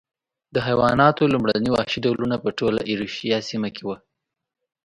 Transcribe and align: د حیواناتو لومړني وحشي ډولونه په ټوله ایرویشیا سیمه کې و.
د 0.53 0.55
حیواناتو 0.67 1.31
لومړني 1.33 1.69
وحشي 1.71 1.99
ډولونه 2.05 2.35
په 2.43 2.49
ټوله 2.59 2.81
ایرویشیا 2.89 3.37
سیمه 3.49 3.69
کې 3.75 3.83
و. 3.87 3.89